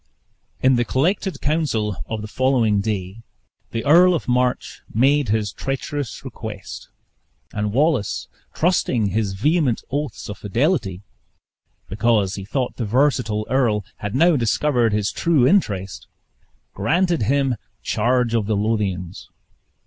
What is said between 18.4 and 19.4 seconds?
the Lothians.